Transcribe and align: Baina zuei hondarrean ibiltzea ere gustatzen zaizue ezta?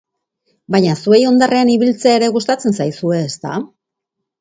Baina 0.75 0.95
zuei 1.03 1.19
hondarrean 1.33 1.71
ibiltzea 1.75 2.17
ere 2.23 2.33
gustatzen 2.41 2.79
zaizue 2.83 3.25
ezta? 3.31 3.65